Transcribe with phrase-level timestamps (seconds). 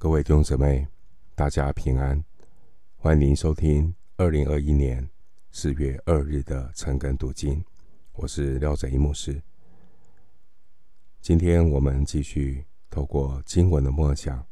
[0.00, 0.88] 各位弟兄姊妹，
[1.34, 2.24] 大家平安，
[2.96, 5.06] 欢迎收听二零二一年
[5.50, 7.62] 四月二日的晨更读经。
[8.14, 9.42] 我是廖哲一牧师。
[11.20, 14.42] 今天我们继续透过经文的默想，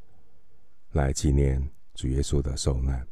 [0.92, 3.08] 来纪念主耶稣的受难。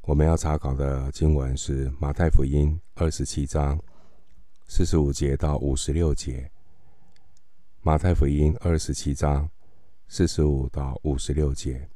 [0.00, 3.80] 我们要查考的经文是马太福音二十七章
[4.66, 6.50] 四十五节到五十六节。
[7.80, 9.48] 马太福音二十七章。
[10.08, 11.88] 四十五到五十六节。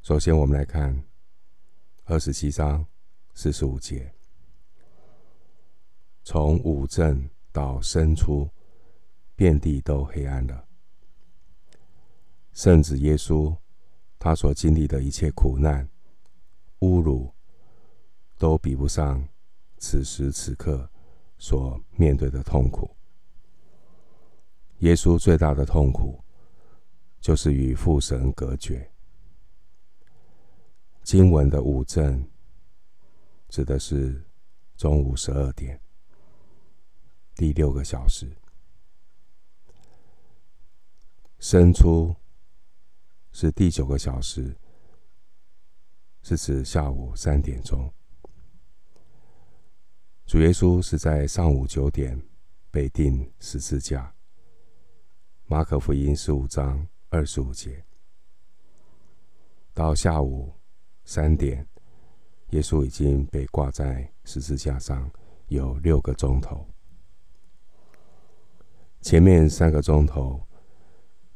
[0.00, 1.04] 首先，我们来看
[2.04, 2.86] 二十七章
[3.34, 4.14] 四十五节：
[6.22, 8.48] 从五镇到深处，
[9.34, 10.66] 遍地都黑暗了。
[12.52, 13.54] 圣子耶稣，
[14.18, 15.86] 他所经历的一切苦难、
[16.78, 17.34] 侮辱，
[18.38, 19.28] 都比不上
[19.78, 20.88] 此时此刻
[21.36, 22.95] 所面对的痛苦。
[24.80, 26.22] 耶稣最大的痛苦，
[27.20, 28.90] 就是与父神隔绝。
[31.02, 32.28] 经文的午正，
[33.48, 34.22] 指的是
[34.76, 35.80] 中午十二点，
[37.34, 38.26] 第六个小时；
[41.38, 42.14] 申初
[43.32, 44.54] 是第九个小时，
[46.22, 47.90] 是指下午三点钟。
[50.26, 52.20] 主耶稣是在上午九点
[52.70, 54.15] 被钉十字架。
[55.48, 57.84] 马可福音十五章二十五节，
[59.72, 60.52] 到下午
[61.04, 61.64] 三点，
[62.50, 65.08] 耶稣已经被挂在十字架上
[65.46, 66.66] 有六个钟头。
[69.00, 70.44] 前面三个钟头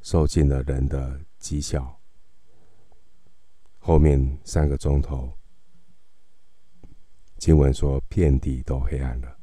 [0.01, 1.97] 受尽了人的讥笑，
[3.79, 5.33] 后面三个钟头，
[7.37, 9.39] 经文说遍地都黑暗了，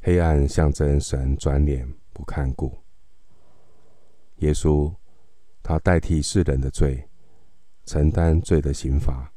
[0.00, 1.86] 黑暗象征神转脸。
[2.16, 2.74] 不看顾
[4.36, 4.90] 耶稣，
[5.62, 7.06] 他代替世人的罪，
[7.84, 9.30] 承担罪的刑罚，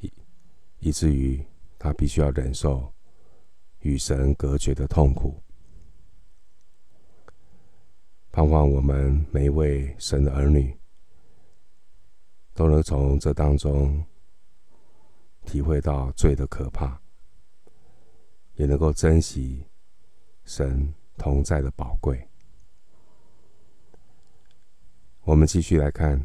[0.00, 0.12] 以
[0.80, 1.40] 以至于
[1.78, 2.92] 他必须要忍受
[3.82, 5.40] 与神隔绝的痛苦。
[8.32, 10.76] 盼望我们每一位神的儿女，
[12.52, 14.04] 都能从这当中
[15.44, 17.00] 体会到罪的可怕，
[18.54, 19.64] 也能够珍惜
[20.44, 20.92] 神。
[21.16, 22.28] 同在的宝贵。
[25.22, 26.24] 我们继续来看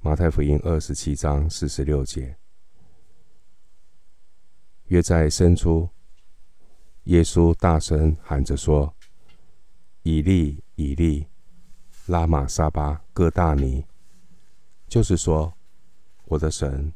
[0.00, 2.36] 马太福音二十七章四十六节。
[4.86, 5.88] 约在申初，
[7.04, 8.94] 耶稣大声喊着说
[10.02, 11.26] ：“以利，以利，
[12.06, 13.86] 拉玛撒巴各大尼。”
[14.88, 15.54] 就是说，
[16.24, 16.92] 我的神，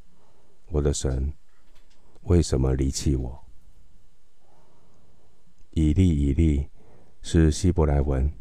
[0.66, 1.32] 我的神，
[2.24, 3.45] 为什么离弃我？
[5.78, 6.66] 以利以利
[7.20, 8.32] 是希伯来文，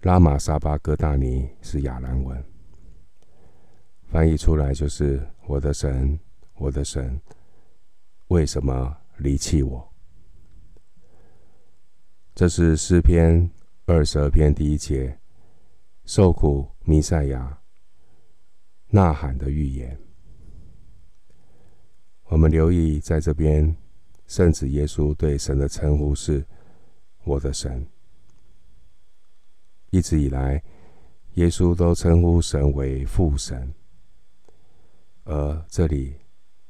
[0.00, 2.44] 拉玛撒巴哥大尼是亚兰文，
[4.08, 6.18] 翻译出来就是我的神，
[6.54, 7.16] 我的神，
[8.26, 9.88] 为什么离弃我？
[12.34, 13.48] 这是诗篇
[13.86, 15.16] 二十二篇第一节，
[16.04, 17.62] 受苦弥赛亚
[18.88, 19.96] 呐喊的预言。
[22.24, 23.76] 我们留意在这边。
[24.32, 26.42] 圣子耶稣对神的称呼是
[27.22, 27.86] “我的神”。
[29.92, 30.62] 一直以来，
[31.34, 33.74] 耶稣都称呼神为父神。
[35.24, 36.16] 而这里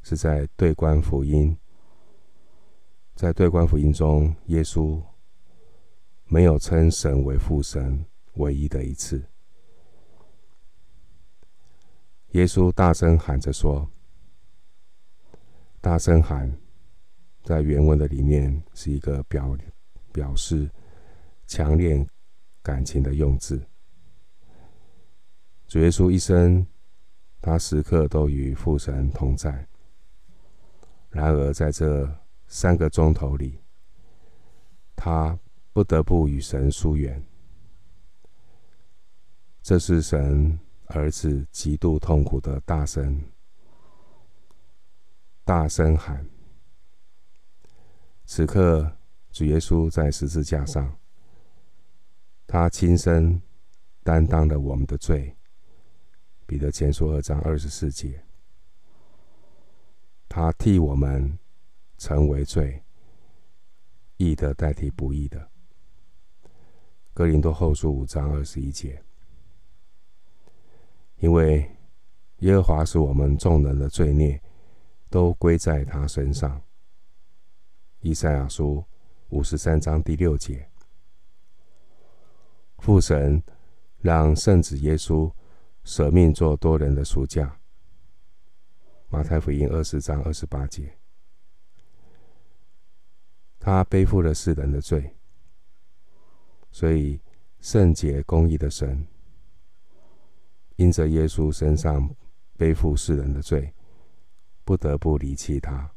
[0.03, 1.57] 是在对观福音，
[3.15, 5.01] 在对观福音中，耶稣
[6.25, 8.05] 没有称神为父神，
[8.39, 9.23] 唯一的一次。
[12.33, 13.89] 耶稣大声喊着说
[15.81, 16.53] ：“大声喊。”
[17.43, 19.57] 在原文的里面是一个表
[20.13, 20.71] 表示
[21.47, 22.07] 强烈
[22.63, 23.61] 感情的用字。
[25.67, 26.67] 主耶稣一生，
[27.41, 29.67] 他时刻都与父神同在。
[31.11, 32.09] 然而在这
[32.47, 33.59] 三个钟头里，
[34.95, 35.39] 他
[35.73, 37.23] 不得不与神疏远。
[39.63, 43.23] 这是神儿子极度痛苦的大声
[45.45, 46.27] 大声喊。
[48.35, 48.91] 此刻，
[49.31, 50.97] 主耶稣在十字架上，
[52.47, 53.43] 他亲身
[54.03, 55.37] 担当了我们的罪。
[56.47, 58.25] 彼得前书二章二十四节，
[60.31, 61.39] 他替我们
[61.99, 62.83] 成为罪，
[64.17, 65.51] 义的代替不义的。
[67.13, 69.05] 哥林多后书五章二十一节，
[71.19, 71.71] 因为
[72.39, 74.41] 耶和华使我们众人的罪孽
[75.11, 76.63] 都归在他身上。
[78.03, 78.85] 以赛亚书
[79.29, 80.69] 五十三章第六节，
[82.79, 83.41] 父神
[84.01, 85.33] 让圣子耶稣
[85.85, 87.57] 舍命做多人的赎价。
[89.09, 90.99] 马太福音二十章二十八节，
[93.61, 95.15] 他背负了世人的罪，
[96.73, 97.21] 所以
[97.61, 99.07] 圣洁公义的神，
[100.75, 102.13] 因着耶稣身上
[102.57, 103.73] 背负世人的罪，
[104.65, 105.89] 不得不离弃他。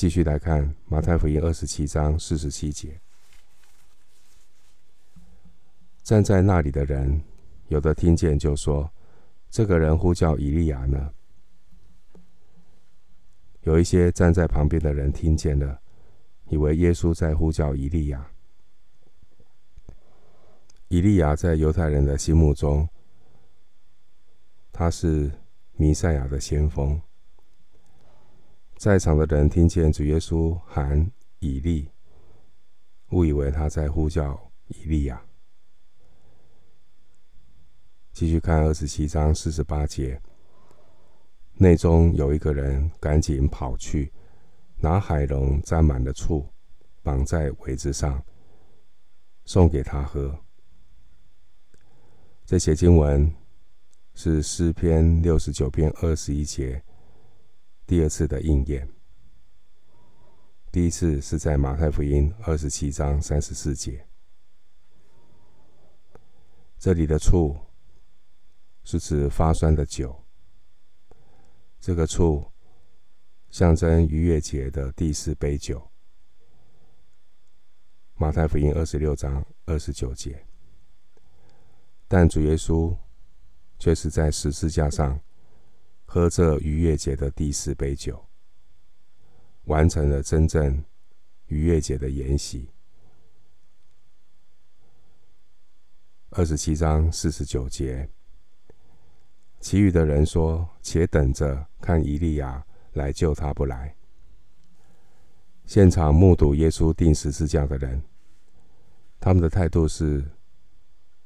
[0.00, 2.98] 继续来看马太福音二十七章四十七节，
[6.02, 7.22] 站在那里的人，
[7.68, 8.90] 有的听见就说。
[9.50, 11.12] 这个人呼叫以利亚呢？
[13.64, 15.78] 有一些站在旁边的人听见了，
[16.48, 18.26] 以为耶稣在呼叫以利亚。
[20.88, 22.88] 以利亚在犹太人的心目中，
[24.72, 25.30] 他是
[25.72, 26.98] 弥赛亚的先锋。
[28.80, 31.86] 在场的人听见主耶稣喊以利，
[33.10, 35.22] 误以为他在呼叫以利亚。
[38.10, 40.18] 继续看二十七章四十八节，
[41.56, 44.10] 内中有一个人赶紧跑去，
[44.78, 46.48] 拿海龙沾满了醋，
[47.02, 48.24] 绑在苇子上，
[49.44, 50.34] 送给他喝。
[52.46, 53.30] 这些经文
[54.14, 56.82] 是诗篇六十九篇二十一节
[57.90, 58.88] 第二次的应验，
[60.70, 64.06] 第一次是在马太福音二十七章三十四节，
[66.78, 67.58] 这里的醋。
[68.84, 70.24] 是指发酸的酒。
[71.80, 72.52] 这个醋
[73.50, 75.90] 象征逾越节的第四杯酒。
[78.14, 80.46] 马太福音二十六章二十九节。
[82.06, 82.96] 但主耶稣
[83.80, 85.20] 却是在十字架上
[86.12, 88.26] 喝这逾越节的第四杯酒，
[89.66, 90.84] 完成了真正
[91.46, 92.68] 逾越节的筵席。
[96.30, 98.10] 二十七章四十九节。
[99.60, 103.94] 其余的人说：“且等着看以利亚来救他不来。”
[105.64, 108.02] 现场目睹耶稣定十字架的人，
[109.20, 110.28] 他们的态度是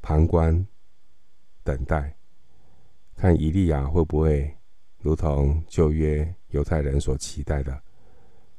[0.03, 0.67] 旁观、
[1.63, 2.19] 等待，
[3.17, 4.55] 看以利亚会不会
[5.05, 7.83] 如同旧约犹太人所期待的，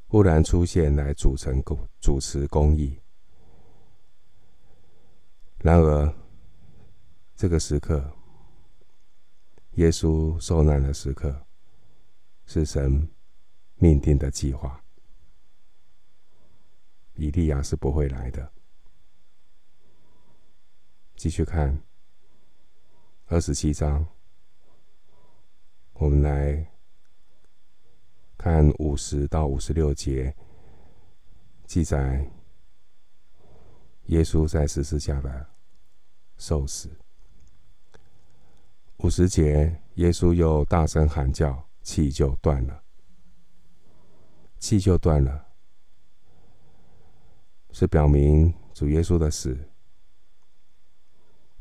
[0.06, 3.00] 忽然出现来主成公主持公义。
[5.58, 6.14] 然而，
[7.36, 8.12] 这个时刻。
[9.72, 11.48] 耶稣受难的时刻，
[12.46, 13.10] 是神
[13.78, 14.82] 命定的计划。
[17.16, 18.54] 以利亚是不会来的。
[21.16, 21.82] 继续看
[23.26, 24.08] 二十七章，
[25.98, 26.70] 我们来
[28.38, 30.36] 看五十到五十六节，
[31.66, 32.30] 记载
[34.08, 35.48] 耶稣在十字架的
[36.38, 36.90] 受死。
[38.98, 42.84] 五十节，耶稣又大声喊叫，气就断了。
[44.60, 45.48] 气就断了，
[47.72, 49.58] 是表明主耶稣的死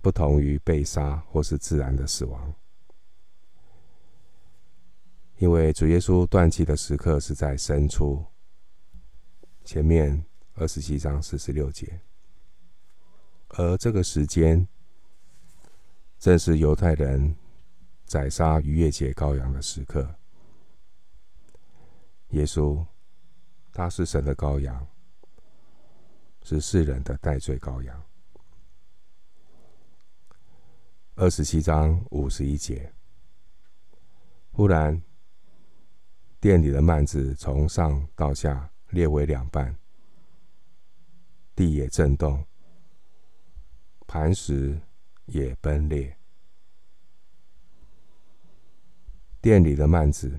[0.03, 2.53] 不同于被杀或是自然的死亡，
[5.44, 8.25] 因为主耶稣断气的时刻是在申初，
[9.62, 10.25] 前面
[10.55, 12.01] 二十七章四十六节，
[13.48, 14.67] 而这个时间。
[16.19, 17.36] 正是犹太人
[18.06, 20.15] 宰杀逾越节羔羊的时刻。
[22.31, 22.82] 耶稣，
[23.70, 24.86] 他是神的羔羊，
[26.43, 28.03] 是世人的代罪羔羊。
[31.17, 32.91] 二十七章五十一节，
[34.51, 35.03] 忽然
[36.44, 39.74] 殿里的幔子从上到下裂为两半，
[41.56, 42.44] 地也震动，
[44.06, 44.79] 磐石。
[45.24, 46.15] 也崩裂。
[49.41, 50.39] 殿里的幔子，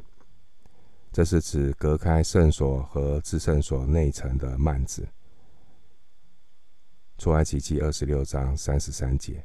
[1.12, 5.08] 这是指隔开圣所和至圣所内层的幔子。
[7.18, 9.44] 出埃及记二十六章三十三节。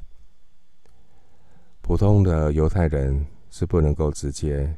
[1.81, 4.77] 普通的犹太人是不能够直接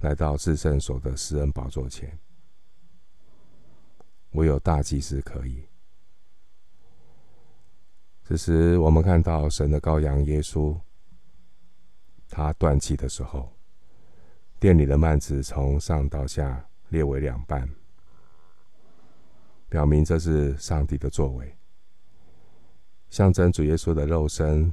[0.00, 2.18] 来到至圣所的施恩宝座前，
[4.32, 5.66] 唯有大祭司可以。
[8.22, 10.78] 此时，我们看到神的羔羊耶稣，
[12.28, 13.52] 他断气的时候，
[14.58, 17.68] 殿里的幔子从上到下裂为两半，
[19.68, 21.54] 表明这是上帝的作为，
[23.10, 24.72] 象征主耶稣的肉身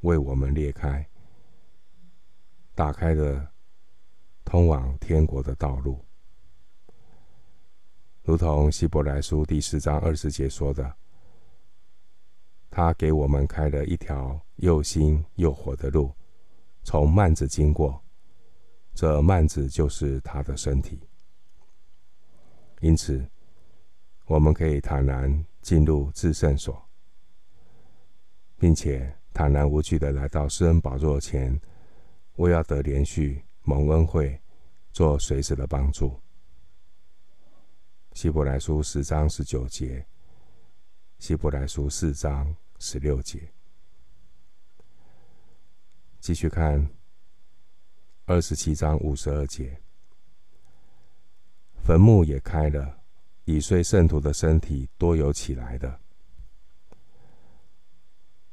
[0.00, 1.08] 为我们裂开，
[2.74, 3.50] 打开了
[4.48, 6.02] 通往天国的道路。
[8.22, 10.90] 如同希伯来书第四章二十节说的，
[12.70, 16.10] 他给我们开了一条又新又活的路，
[16.82, 18.02] 从幔子经过，
[18.94, 20.98] 这幔子就是他的身体。
[22.80, 23.22] 因此，
[24.24, 26.82] 我们可以坦然进入至圣所，
[28.56, 31.60] 并且坦然无惧的来到施恩宝座前，
[32.36, 34.40] 为要得连续蒙恩惠，
[34.94, 36.18] 做随时的帮助。
[38.14, 40.06] 希伯来书十章十九节，
[41.18, 43.52] 希伯来书四章十六节。
[46.18, 46.88] 继续看
[48.24, 49.78] 二十七章五十二节。
[51.84, 53.02] 坟墓也开了，
[53.44, 56.00] 已睡圣徒的身体多有起来的。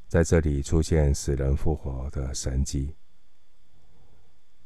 [0.09, 2.93] 在这里出现死人复活的神迹。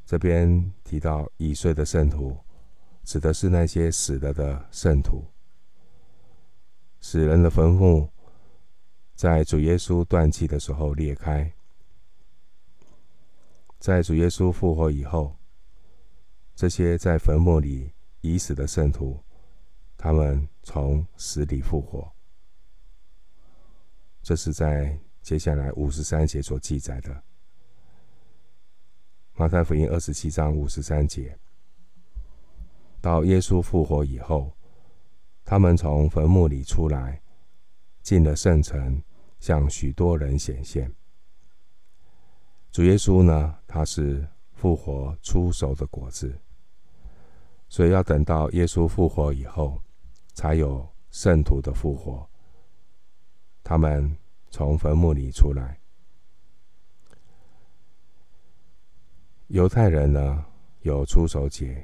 [0.10, 2.36] 这边提到已睡的圣徒，
[3.04, 5.24] 指的是那些死了的圣徒。
[7.00, 8.10] 死人的坟墓
[9.14, 11.54] 在主耶稣断气的时候裂开，
[13.78, 15.36] 在主耶稣复活以后，
[16.56, 17.94] 这些在坟墓里。
[18.22, 19.24] 已死的圣徒，
[19.96, 22.12] 他们从死里复活。
[24.22, 27.24] 这是在接下来五十三节所记载的。
[29.40, 31.34] 马太福音二十七章五十三节，
[33.00, 34.52] 到耶稣复活以后，
[35.46, 37.22] 他们从坟墓里出来，
[38.02, 39.02] 进了圣城，
[39.40, 40.94] 向许多人显现。
[42.70, 46.38] 主耶稣呢，他是复活初熟的果子。
[47.70, 49.82] 所以要等到耶稣复活以后，
[50.34, 52.30] 才有圣徒的复活。
[53.64, 54.18] 他们
[54.50, 55.80] 从坟墓里出来。
[59.50, 60.46] 犹太人呢，
[60.82, 61.84] 有出手节，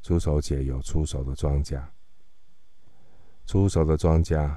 [0.00, 1.78] 出手节有出手的庄稼。
[3.44, 4.56] 出手的庄稼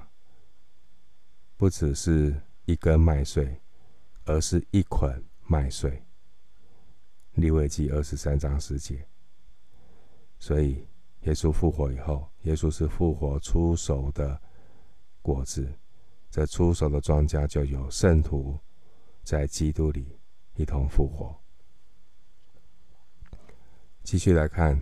[1.57, 2.33] 不只是
[2.63, 3.59] 一根麦穗，
[4.23, 6.01] 而是一捆麦穗。
[7.33, 9.05] 利未记二十三章十节。
[10.39, 10.87] 所以，
[11.23, 14.41] 耶稣复活以后，耶稣是复活出手的
[15.21, 15.69] 果子，
[16.31, 18.57] 这出手的庄稼就有圣徒
[19.23, 20.17] 在基督里
[20.55, 21.37] 一同复活。
[24.05, 24.79] 继续来看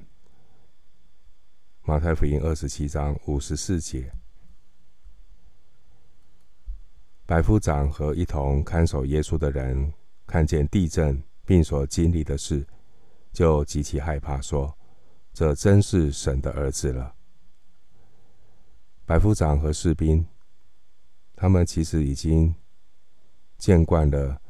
[1.83, 4.11] 马太福音二十七章五十四节，
[7.25, 9.93] 百夫长和一同看守耶稣的人
[10.27, 12.67] 看见地震并所经历的事，
[13.31, 14.77] 就极其害怕，说。
[15.31, 17.15] 这真是神的儿子了。
[19.05, 20.27] 百夫长和士兵，
[21.33, 22.53] 他们其实已经
[23.57, 24.41] 见惯了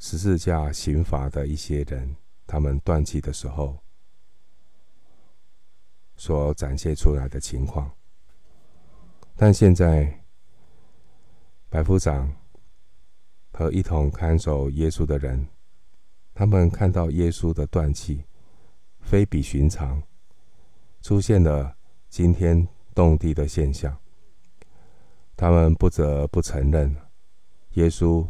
[0.00, 3.78] 十字架刑罚的一些人，他们断气的时候
[6.16, 7.90] 所展现出来的情况。
[9.36, 10.24] 但现在，
[11.68, 12.34] 百夫长
[13.52, 15.48] 和一同看守耶稣的人，
[16.34, 18.24] 他们看到耶稣的断气。
[19.04, 20.00] 非比寻常，
[21.00, 21.76] 出现了
[22.08, 23.98] 惊天动地的现象。
[25.36, 26.96] 他们不得不承认，
[27.72, 28.24] 耶稣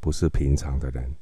[0.00, 1.14] 不是平常的人。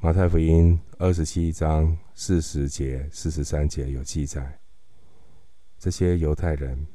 [0.00, 4.60] 马太福音二十七章四十节、四十三节有记载，
[5.76, 6.86] 这些犹太人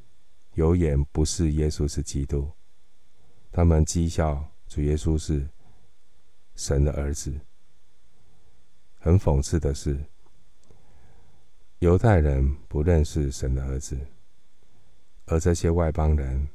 [0.54, 2.50] 有眼不识耶稣是基督，
[3.52, 5.46] 他们讥笑主耶稣是
[6.54, 7.38] 神的儿子。
[8.98, 10.02] 很讽刺的是，
[11.80, 13.98] 犹太人不认识神的儿子，
[15.26, 16.48] 而这些外邦人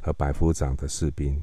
[0.00, 1.42] 和百夫长的士兵，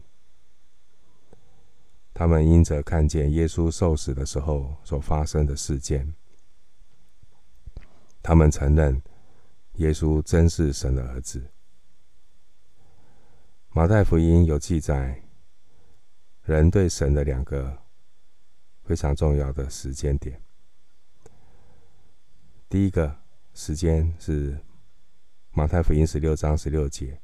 [2.19, 6.13] 他们因着看见耶稣受死的时候所发生的事件，
[8.21, 9.01] 他们承认
[9.75, 11.49] 耶稣真是神的儿子。
[13.69, 15.23] 马太福音有记载，
[16.43, 17.79] 人对神的两个。
[18.83, 20.41] 非常重要的时间点。
[22.67, 23.19] 第一个
[23.53, 24.59] 时间是
[25.51, 27.21] 马太福音十六章十六节，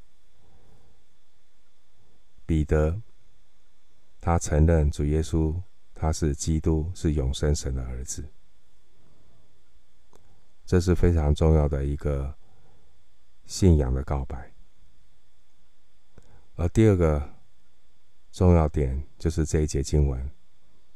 [2.46, 3.02] 彼得
[4.26, 5.56] 他承认主耶稣
[5.94, 8.28] 他是基督，是永生神的儿子，
[10.66, 12.34] 这是非常重要的一个
[13.46, 14.52] 信仰的告白。
[16.56, 17.36] 而第二个
[18.32, 20.32] 重要点就是这一节经文。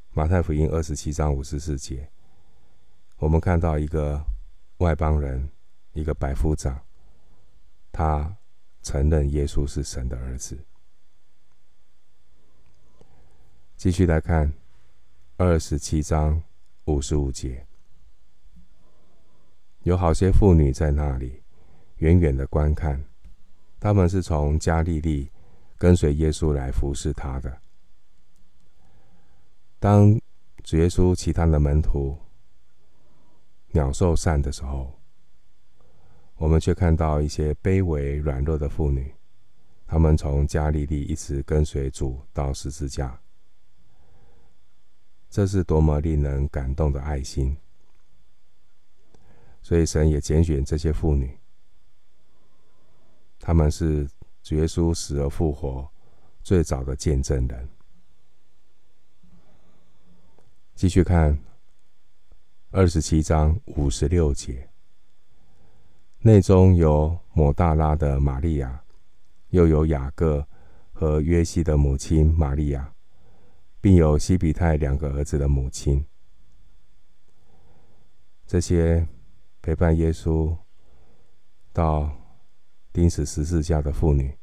[0.10, 2.10] 马太福音二十七章五十四节，
[3.18, 4.20] 我们看到一个
[4.80, 5.48] 外邦人，
[5.94, 6.84] 一个百夫长，
[7.92, 8.36] 他
[8.82, 10.58] 承认耶稣是神的儿子。
[13.80, 14.52] 继续来看
[15.38, 16.44] 二十七章
[16.84, 17.66] 五十五节，
[19.84, 21.42] 有好些妇女在那里
[22.00, 23.02] 远远的观看，
[23.80, 25.32] 他们是从加利利
[25.78, 27.58] 跟随耶稣来服侍他的。
[29.80, 30.20] 当
[30.62, 32.18] 主耶稣其他的门徒
[33.72, 34.92] 鸟兽散的时候，
[36.36, 39.10] 我们却看到一些卑微软弱的妇女，
[39.88, 43.18] 她们从加利利一直跟随主到十字架。
[45.30, 47.56] 这是多么令人感动的爱心！
[49.62, 51.38] 所以神也拣选这些妇女，
[53.40, 54.10] 她们是
[54.42, 55.88] 主耶稣死而复活
[56.42, 57.70] 最早的见证人。
[60.74, 61.38] 继续看
[62.72, 64.70] 二十七章五十六节，
[66.20, 68.82] 内中有抹大拉的玛利亚，
[69.50, 70.48] 又有雅各
[70.92, 72.92] 和约西的母亲玛利亚。
[73.82, 76.06] 并有西比泰两个儿子的母亲，
[78.46, 79.08] 这些
[79.62, 80.56] 陪伴耶稣
[81.72, 82.12] 到
[82.92, 84.38] 钉死十字架的妇女，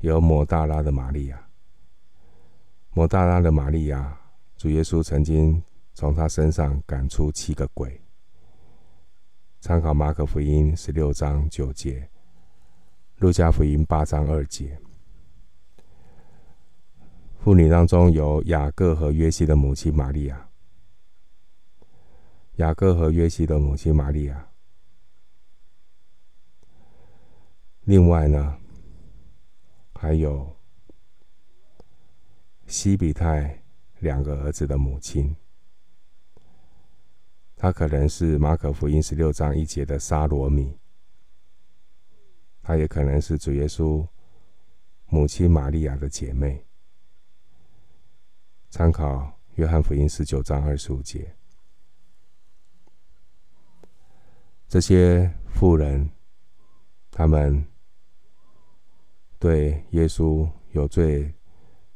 [0.00, 1.48] 有抹大拉的玛利亚。
[2.92, 4.18] 抹大拉的玛利亚，
[4.56, 5.62] 主耶稣曾经
[5.94, 8.00] 从她身上赶出七个鬼。
[9.60, 12.08] 参考马可福音十六章九节，
[13.18, 14.78] 路加福音八章二节。
[17.46, 20.48] 妇女当中有雅各和约西的母亲玛利亚。
[22.56, 24.48] 雅各和约西的母亲玛利亚。
[27.84, 28.58] 另外呢，
[29.94, 30.56] 还有
[32.66, 33.62] 西比泰
[34.00, 35.36] 两个儿子的母亲。
[37.54, 40.76] 她可能是马可福音十六章一节的沙罗米。
[42.60, 44.04] 她也可能是主耶稣
[45.06, 46.65] 母亲玛利亚的姐妹。
[48.76, 51.34] 参考约翰福音十九章二十五节，
[54.68, 56.10] 这些妇人，
[57.10, 57.66] 他们
[59.38, 61.32] 对耶稣有最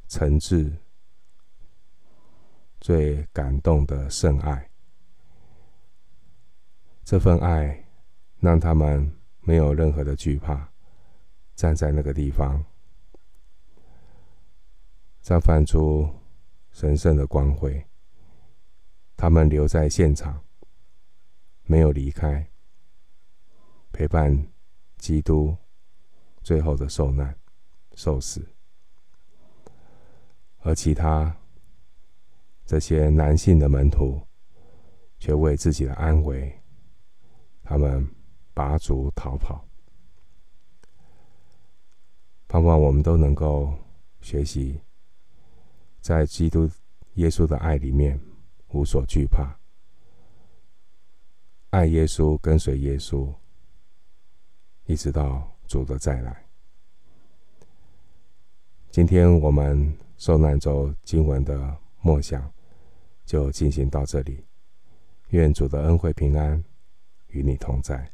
[0.09, 0.75] 诚挚、
[2.81, 4.71] 最感动的圣爱。
[7.05, 7.91] 这份爱
[8.39, 10.67] 让他们没有任何的惧怕，
[11.55, 12.65] 站在那个地方，
[15.23, 16.19] 绽放出。
[16.73, 17.85] 神圣的光辉，
[19.17, 20.43] 他们留在现场，
[21.65, 22.49] 没有离开，
[23.93, 24.47] 陪伴
[24.99, 25.57] 基督
[26.43, 27.37] 最后的受难、
[27.95, 28.47] 受死，
[30.61, 31.37] 而其他
[32.65, 34.21] 这些男性的门徒
[35.19, 36.59] 却为自己的安危，
[37.63, 38.09] 他们
[38.55, 39.67] 拔足逃跑。
[42.49, 43.73] 盼望我们都能够
[44.21, 44.81] 学习。
[46.01, 46.69] 在基督
[47.15, 48.19] 耶稣的爱里面，
[48.69, 49.55] 无所惧怕，
[51.71, 53.33] 爱耶稣，跟随耶稣，
[54.87, 56.45] 一直到主的再来。
[58.91, 62.51] 今天我们受难周经文的默想
[63.25, 64.45] 就进行到这里，
[65.29, 66.65] 愿主的恩惠平安
[67.29, 68.11] 与你同在。